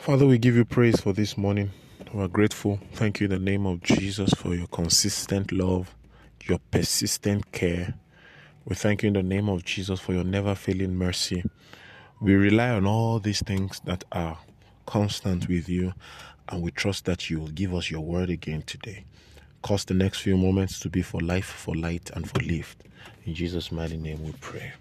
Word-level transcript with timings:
Father, 0.00 0.26
we 0.26 0.38
give 0.38 0.56
you 0.56 0.64
praise 0.64 0.98
for 1.00 1.12
this 1.12 1.36
morning. 1.36 1.72
We're 2.14 2.28
grateful. 2.28 2.80
Thank 2.94 3.20
you 3.20 3.26
in 3.26 3.32
the 3.32 3.38
name 3.38 3.66
of 3.66 3.82
Jesus 3.82 4.30
for 4.32 4.54
your 4.54 4.68
consistent 4.68 5.52
love, 5.52 5.94
your 6.46 6.58
persistent 6.70 7.52
care. 7.52 7.94
We 8.64 8.76
thank 8.76 9.02
you 9.02 9.08
in 9.08 9.12
the 9.12 9.22
name 9.22 9.50
of 9.50 9.64
Jesus 9.64 10.00
for 10.00 10.14
your 10.14 10.24
never 10.24 10.54
failing 10.54 10.96
mercy. 10.96 11.44
We 12.20 12.34
rely 12.34 12.70
on 12.70 12.86
all 12.86 13.18
these 13.20 13.42
things 13.42 13.82
that 13.84 14.04
are 14.12 14.38
constant 14.86 15.48
with 15.48 15.68
you, 15.68 15.92
and 16.48 16.62
we 16.62 16.70
trust 16.70 17.04
that 17.04 17.28
you 17.28 17.40
will 17.40 17.48
give 17.48 17.74
us 17.74 17.90
your 17.90 18.00
word 18.00 18.30
again 18.30 18.62
today. 18.62 19.04
Cause 19.62 19.84
the 19.84 19.94
next 19.94 20.20
few 20.20 20.38
moments 20.38 20.80
to 20.80 20.88
be 20.88 21.02
for 21.02 21.20
life, 21.20 21.46
for 21.46 21.76
light, 21.76 22.10
and 22.14 22.28
for 22.30 22.40
lift. 22.40 22.84
In 23.26 23.34
Jesus' 23.34 23.70
mighty 23.70 23.98
name 23.98 24.24
we 24.24 24.32
pray. 24.40 24.72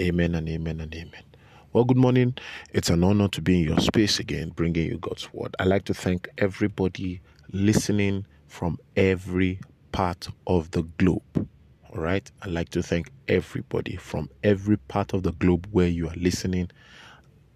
Amen 0.00 0.34
and 0.34 0.48
amen 0.48 0.80
and 0.80 0.94
amen. 0.94 1.35
Well, 1.76 1.84
good 1.84 1.98
morning. 1.98 2.34
It's 2.72 2.88
an 2.88 3.04
honor 3.04 3.28
to 3.28 3.42
be 3.42 3.60
in 3.60 3.68
your 3.68 3.80
space 3.80 4.18
again, 4.18 4.48
bringing 4.48 4.86
you 4.86 4.96
God's 4.96 5.30
word. 5.34 5.54
I'd 5.58 5.66
like 5.66 5.84
to 5.84 5.92
thank 5.92 6.26
everybody 6.38 7.20
listening 7.52 8.24
from 8.46 8.78
every 8.96 9.60
part 9.92 10.26
of 10.46 10.70
the 10.70 10.84
globe. 10.96 11.22
All 11.36 12.00
right. 12.00 12.32
I'd 12.40 12.52
like 12.52 12.70
to 12.70 12.82
thank 12.82 13.10
everybody 13.28 13.96
from 13.96 14.30
every 14.42 14.78
part 14.78 15.12
of 15.12 15.22
the 15.22 15.32
globe 15.32 15.68
where 15.70 15.86
you 15.86 16.08
are 16.08 16.16
listening. 16.16 16.70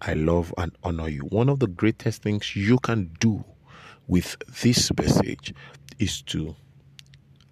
I 0.01 0.13
love 0.13 0.53
and 0.55 0.71
honor 0.83 1.09
you. 1.09 1.21
One 1.21 1.49
of 1.49 1.57
the 1.57 1.65
greatest 1.65 2.21
things 2.21 2.55
you 2.55 2.77
can 2.77 3.09
do 3.19 3.43
with 4.07 4.37
this 4.61 4.91
message 4.99 5.51
is 5.97 6.21
to, 6.27 6.55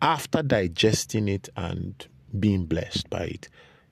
after 0.03 0.44
digesting 0.44 1.30
it 1.30 1.49
and 1.55 2.08
being 2.39 2.67
blessed 2.67 3.09
by 3.09 3.23
it, 3.23 3.49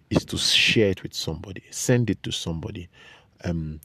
is 0.09 0.25
to 0.25 0.37
share 0.37 0.89
it 0.89 1.03
with 1.03 1.13
somebody, 1.13 1.63
send 1.71 2.09
it 2.09 2.23
to 2.23 2.31
somebody, 2.31 2.89
um, 3.43 3.81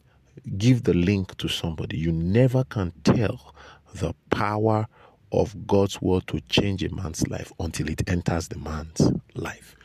give 0.59 0.85
the 0.85 0.95
link 0.95 1.37
to 1.39 1.48
somebody. 1.48 1.98
You 1.98 2.12
never 2.12 2.65
can 2.65 2.93
tell 3.05 3.55
the 3.95 4.15
power 4.31 4.87
of 5.33 5.67
God's 5.67 6.00
word 6.03 6.27
to 6.28 6.41
change 6.43 6.83
a 6.84 6.95
man's 6.95 7.27
life 7.28 7.53
until 7.61 7.89
it 7.91 8.09
enters 8.11 8.48
the 8.48 8.59
man's 8.59 9.12
life. 9.34 9.77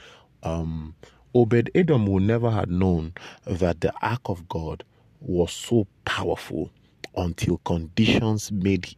Um, 0.44 0.96
Obed 1.36 1.72
Edom 1.76 2.08
would 2.08 2.24
never 2.24 2.52
have 2.52 2.70
known 2.70 3.14
that 3.46 3.82
the 3.82 3.94
ark 4.02 4.22
of 4.26 4.48
God 4.50 4.84
was 5.22 5.52
so 5.54 5.88
powerful 6.06 6.72
until 7.16 7.58
conditions 7.60 8.52
made 8.52 8.96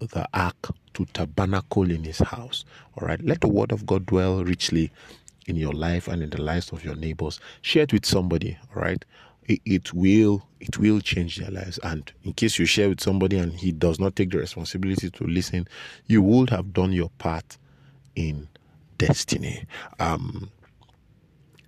the 0.00 0.26
ark 0.34 0.72
to 0.94 1.04
tabernacle 1.06 1.90
in 1.90 2.04
his 2.04 2.18
house. 2.18 2.64
All 2.96 3.06
right, 3.08 3.22
let 3.24 3.40
the 3.40 3.48
word 3.48 3.72
of 3.72 3.86
God 3.86 4.06
dwell 4.06 4.44
richly 4.44 4.90
in 5.46 5.56
your 5.56 5.72
life 5.72 6.08
and 6.08 6.22
in 6.22 6.30
the 6.30 6.40
lives 6.40 6.70
of 6.72 6.84
your 6.84 6.94
neighbors. 6.96 7.40
Share 7.62 7.84
it 7.84 7.92
with 7.92 8.06
somebody, 8.06 8.58
all 8.74 8.82
right? 8.82 9.04
It, 9.46 9.60
it 9.64 9.92
will 9.92 10.46
it 10.60 10.78
will 10.78 11.00
change 11.00 11.36
their 11.36 11.50
lives. 11.50 11.78
And 11.82 12.10
in 12.22 12.32
case 12.34 12.58
you 12.58 12.66
share 12.66 12.88
with 12.88 13.00
somebody 13.00 13.38
and 13.38 13.52
he 13.52 13.72
does 13.72 13.98
not 13.98 14.14
take 14.14 14.30
the 14.30 14.38
responsibility 14.38 15.10
to 15.10 15.24
listen, 15.24 15.66
you 16.06 16.22
would 16.22 16.50
have 16.50 16.72
done 16.72 16.92
your 16.92 17.10
part 17.18 17.58
in 18.14 18.48
destiny. 18.98 19.64
Um, 19.98 20.50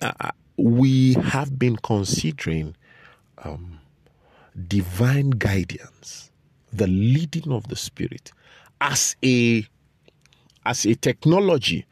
uh, 0.01 0.31
we 0.57 1.15
have 1.15 1.59
been 1.59 1.77
considering 1.77 2.77
um, 3.39 3.81
divine 4.69 5.31
guidance, 5.31 6.31
the 6.73 6.87
leading 6.87 7.51
of 7.51 7.67
the 7.69 7.77
Spirit, 7.77 8.31
as 8.81 9.17
a 9.25 9.67
as 10.67 10.87
a 10.87 10.95
technology 10.95 11.85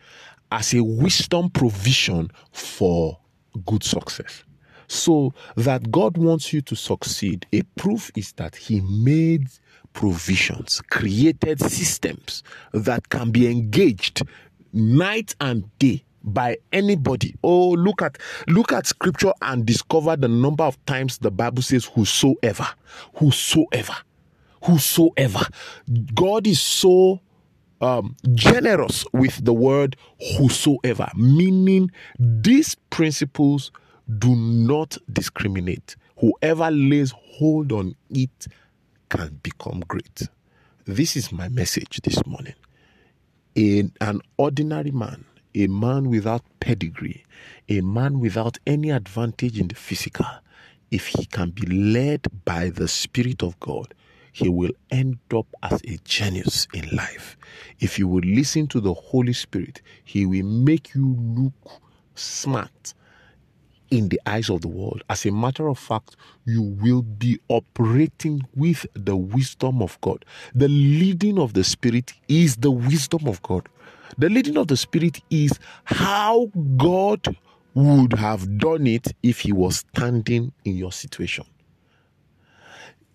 as 0.52 0.74
a 0.74 0.84
wisdom 0.84 1.48
provision 1.48 2.30
for 2.52 3.18
good 3.64 3.82
success. 3.82 4.44
So 4.86 5.32
that 5.56 5.90
God 5.90 6.18
wants 6.18 6.52
you 6.52 6.60
to 6.62 6.76
succeed, 6.76 7.46
a 7.54 7.62
proof 7.76 8.10
is 8.14 8.32
that 8.32 8.54
He 8.54 8.82
made 8.82 9.48
provisions, 9.94 10.82
created 10.90 11.58
systems 11.60 12.42
that 12.72 13.08
can 13.08 13.30
be 13.30 13.50
engaged 13.50 14.22
night 14.74 15.34
and 15.40 15.64
day 15.78 16.04
by 16.22 16.58
anybody. 16.70 17.34
Oh, 17.42 17.70
look 17.70 18.02
at 18.02 18.18
look 18.46 18.72
at 18.72 18.86
scripture 18.86 19.32
and 19.40 19.64
discover 19.64 20.16
the 20.16 20.28
number 20.28 20.64
of 20.64 20.84
times 20.84 21.16
the 21.18 21.30
Bible 21.30 21.62
says 21.62 21.86
whosoever, 21.86 22.68
whosoever, 23.14 23.96
whosoever. 24.62 25.46
God 26.14 26.46
is 26.46 26.60
so 26.60 27.20
um, 27.82 28.16
generous 28.32 29.04
with 29.12 29.44
the 29.44 29.52
word 29.52 29.96
whosoever, 30.38 31.08
meaning 31.16 31.90
these 32.18 32.74
principles 32.90 33.72
do 34.18 34.34
not 34.34 34.96
discriminate. 35.12 35.96
Whoever 36.18 36.70
lays 36.70 37.12
hold 37.12 37.72
on 37.72 37.94
it 38.10 38.46
can 39.08 39.40
become 39.42 39.80
great. 39.88 40.22
This 40.84 41.16
is 41.16 41.32
my 41.32 41.48
message 41.48 42.00
this 42.02 42.24
morning. 42.24 42.54
In 43.54 43.92
an 44.00 44.20
ordinary 44.38 44.92
man, 44.92 45.24
a 45.54 45.66
man 45.66 46.08
without 46.08 46.42
pedigree, 46.60 47.24
a 47.68 47.80
man 47.82 48.20
without 48.20 48.58
any 48.66 48.90
advantage 48.90 49.58
in 49.58 49.68
the 49.68 49.74
physical, 49.74 50.26
if 50.90 51.06
he 51.08 51.26
can 51.26 51.50
be 51.50 51.66
led 51.66 52.22
by 52.44 52.70
the 52.70 52.88
Spirit 52.88 53.42
of 53.42 53.58
God, 53.60 53.92
he 54.32 54.48
will 54.48 54.72
end 54.90 55.18
up 55.34 55.46
as 55.62 55.82
a 55.84 55.98
genius 56.04 56.66
in 56.72 56.88
life. 56.96 57.36
If 57.80 57.98
you 57.98 58.08
will 58.08 58.24
listen 58.24 58.66
to 58.68 58.80
the 58.80 58.94
Holy 58.94 59.34
Spirit, 59.34 59.82
He 60.04 60.24
will 60.24 60.46
make 60.46 60.94
you 60.94 61.14
look 61.18 61.80
smart 62.14 62.94
in 63.90 64.08
the 64.08 64.18
eyes 64.24 64.48
of 64.48 64.62
the 64.62 64.68
world. 64.68 65.02
As 65.10 65.26
a 65.26 65.30
matter 65.30 65.68
of 65.68 65.78
fact, 65.78 66.16
you 66.46 66.62
will 66.62 67.02
be 67.02 67.38
operating 67.48 68.40
with 68.54 68.86
the 68.94 69.14
wisdom 69.14 69.82
of 69.82 70.00
God. 70.00 70.24
The 70.54 70.68
leading 70.68 71.38
of 71.38 71.52
the 71.52 71.62
Spirit 71.62 72.14
is 72.26 72.56
the 72.56 72.70
wisdom 72.70 73.28
of 73.28 73.42
God. 73.42 73.68
The 74.16 74.30
leading 74.30 74.56
of 74.56 74.68
the 74.68 74.78
Spirit 74.78 75.20
is 75.28 75.58
how 75.84 76.50
God 76.78 77.36
would 77.74 78.14
have 78.14 78.58
done 78.58 78.86
it 78.86 79.08
if 79.22 79.40
He 79.40 79.52
was 79.52 79.84
standing 79.92 80.52
in 80.64 80.76
your 80.76 80.92
situation 80.92 81.44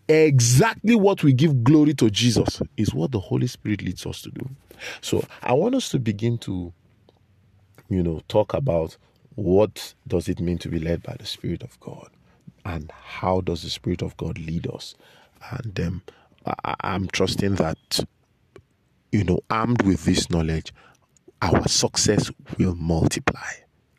exactly 0.08 0.96
what 0.96 1.24
we 1.24 1.34
give 1.34 1.64
glory 1.64 1.94
to 1.96 2.10
Jesus 2.10 2.62
is 2.78 2.94
what 2.94 3.12
the 3.12 3.20
Holy 3.20 3.48
Spirit 3.48 3.82
leads 3.82 4.06
us 4.06 4.22
to 4.22 4.32
do. 4.32 4.50
So 5.02 5.26
I 5.44 5.54
want 5.54 5.76
us 5.76 5.90
to 5.90 6.00
begin 6.00 6.38
to, 6.40 6.72
you 7.90 8.04
know, 8.04 8.22
talk 8.28 8.54
about 8.54 8.98
what 9.36 9.94
does 10.08 10.28
it 10.28 10.40
mean 10.40 10.58
to 10.60 10.70
be 10.70 10.80
led 10.80 11.04
by 11.04 11.16
the 11.18 11.26
Spirit 11.26 11.64
of 11.64 11.80
God 11.80 12.10
and 12.66 12.92
how 12.92 13.42
does 13.42 13.64
the 13.64 13.70
Spirit 13.70 14.02
of 14.02 14.16
God 14.18 14.38
lead 14.38 14.68
us. 14.68 14.96
And 15.52 15.80
um, 15.80 16.02
I'm 16.82 17.08
trusting 17.08 17.56
that, 17.56 18.00
you 19.12 19.24
know, 19.24 19.42
armed 19.50 19.84
with 19.84 20.06
this 20.06 20.30
knowledge, 20.30 20.74
our 21.42 21.68
success 21.68 22.32
will 22.58 22.76
multiply. 22.76 23.52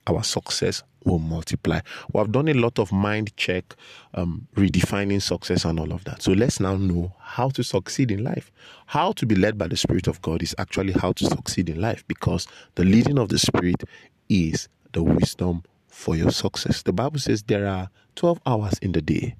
Our 0.08 0.22
success 0.22 0.82
will 1.04 1.18
multiply. 1.18 1.80
We 2.12 2.18
have 2.18 2.32
done 2.32 2.48
a 2.48 2.54
lot 2.54 2.78
of 2.78 2.92
mind 2.92 3.36
check, 3.36 3.74
um, 4.14 4.46
redefining 4.56 5.22
success, 5.22 5.64
and 5.64 5.78
all 5.78 5.92
of 5.92 6.04
that. 6.04 6.22
So 6.22 6.32
let's 6.32 6.60
now 6.60 6.76
know 6.76 7.14
how 7.18 7.50
to 7.50 7.62
succeed 7.62 8.10
in 8.10 8.24
life. 8.24 8.50
How 8.86 9.12
to 9.12 9.26
be 9.26 9.34
led 9.34 9.58
by 9.58 9.68
the 9.68 9.76
Spirit 9.76 10.06
of 10.06 10.20
God 10.22 10.42
is 10.42 10.54
actually 10.58 10.92
how 10.92 11.12
to 11.12 11.24
succeed 11.24 11.68
in 11.68 11.80
life 11.80 12.04
because 12.08 12.46
the 12.74 12.84
leading 12.84 13.18
of 13.18 13.28
the 13.28 13.38
Spirit 13.38 13.82
is 14.28 14.68
the 14.92 15.02
wisdom 15.02 15.62
for 15.88 16.16
your 16.16 16.30
success. 16.30 16.82
The 16.82 16.92
Bible 16.92 17.18
says 17.18 17.42
there 17.42 17.66
are 17.66 17.90
12 18.16 18.40
hours 18.46 18.78
in 18.80 18.92
the 18.92 19.02
day. 19.02 19.36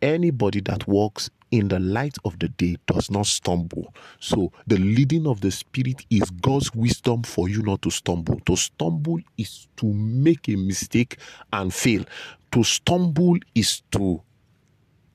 Anybody 0.00 0.60
that 0.62 0.88
walks 0.88 1.30
in 1.52 1.68
the 1.68 1.78
light 1.78 2.16
of 2.24 2.38
the 2.40 2.48
day 2.48 2.76
does 2.86 3.10
not 3.10 3.26
stumble. 3.26 3.94
So 4.18 4.52
the 4.66 4.78
leading 4.78 5.26
of 5.26 5.42
the 5.42 5.52
Spirit 5.52 6.04
is 6.10 6.28
God's 6.30 6.74
wisdom 6.74 7.22
for 7.22 7.48
you 7.48 7.62
not 7.62 7.82
to 7.82 7.90
stumble. 7.90 8.40
To 8.46 8.56
stumble 8.56 9.20
is 9.38 9.68
to 9.76 9.86
make 9.86 10.48
a 10.48 10.56
mistake 10.56 11.18
and 11.52 11.72
fail. 11.72 12.04
To 12.52 12.64
stumble 12.64 13.36
is 13.54 13.82
to 13.92 14.22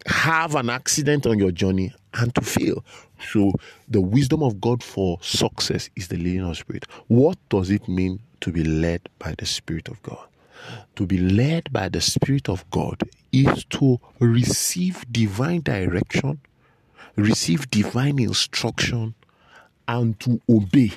have 0.06 0.56
an 0.56 0.70
accident 0.70 1.25
on 1.25 1.39
your 1.39 1.51
journey 1.51 1.94
and 2.13 2.34
to 2.36 2.42
fail. 2.42 2.86
So 3.31 3.51
the 3.90 4.00
wisdom 4.00 4.44
of 4.44 4.62
God 4.62 4.83
for 4.83 5.18
success 5.22 5.90
is 5.95 6.07
the 6.07 6.18
leading 6.18 6.44
of 6.44 6.50
the 6.50 6.56
Spirit. 6.56 6.86
What 7.07 7.38
does 7.50 7.72
it 7.72 7.88
mean 7.88 8.19
to 8.42 8.51
be 8.51 8.63
led 8.63 9.10
by 9.19 9.33
the 9.38 9.45
Spirit 9.45 9.90
of 9.90 10.01
God? 10.04 10.25
To 10.95 11.06
be 11.06 11.18
led 11.18 11.71
by 11.71 11.89
the 11.89 12.01
Spirit 12.01 12.50
of 12.50 12.69
God 12.71 13.01
is 13.31 13.65
to 13.65 14.00
receive 14.19 15.06
divine 15.12 15.62
direction, 15.62 16.39
receive 17.15 17.69
divine 17.69 18.19
instruction, 18.19 19.15
and 19.88 20.19
to 20.19 20.42
obey. 20.50 20.92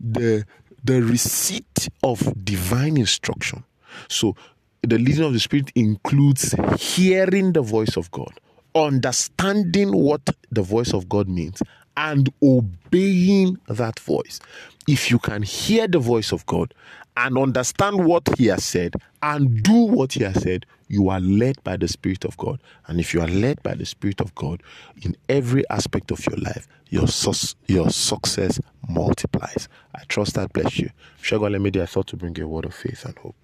The, 0.00 0.44
the 0.84 1.02
receipt 1.02 1.88
of 2.02 2.44
divine 2.44 2.96
instruction. 2.96 3.64
So, 4.08 4.36
the 4.82 4.98
leading 4.98 5.24
of 5.24 5.32
the 5.32 5.40
Spirit 5.40 5.72
includes 5.74 6.54
hearing 6.78 7.52
the 7.52 7.62
voice 7.62 7.96
of 7.96 8.10
God, 8.10 8.38
understanding 8.74 9.90
what 9.92 10.28
the 10.50 10.62
voice 10.62 10.92
of 10.92 11.08
God 11.08 11.28
means, 11.28 11.62
and 11.96 12.32
obeying 12.42 13.58
that 13.68 13.98
voice. 14.00 14.40
If 14.88 15.10
you 15.10 15.18
can 15.18 15.42
hear 15.42 15.88
the 15.88 15.98
voice 15.98 16.32
of 16.32 16.46
God 16.46 16.72
and 17.16 17.38
understand 17.38 18.04
what 18.04 18.22
He 18.38 18.46
has 18.46 18.64
said 18.64 18.94
and 19.22 19.62
do 19.62 19.72
what 19.86 20.12
He 20.12 20.24
has 20.24 20.42
said, 20.42 20.66
you 20.88 21.08
are 21.08 21.20
led 21.20 21.62
by 21.64 21.76
the 21.76 21.88
Spirit 21.88 22.24
of 22.24 22.36
God. 22.36 22.60
And 22.86 23.00
if 23.00 23.12
you 23.12 23.20
are 23.20 23.26
led 23.28 23.62
by 23.62 23.74
the 23.74 23.86
Spirit 23.86 24.20
of 24.20 24.34
God 24.34 24.62
in 25.02 25.16
every 25.28 25.68
aspect 25.70 26.10
of 26.12 26.24
your 26.26 26.38
life, 26.38 26.68
your, 26.88 27.08
su- 27.08 27.56
your 27.66 27.90
success 27.90 28.60
multiplies. 28.88 29.68
I 29.94 30.04
trust 30.04 30.34
that 30.34 30.52
bless 30.52 30.78
you. 30.78 30.90
Shagwale 31.20 31.60
Media, 31.60 31.82
I 31.82 31.86
thought 31.86 32.06
to 32.08 32.16
bring 32.16 32.36
you 32.36 32.44
a 32.44 32.48
word 32.48 32.66
of 32.66 32.74
faith 32.74 33.04
and 33.04 33.18
hope. 33.18 33.34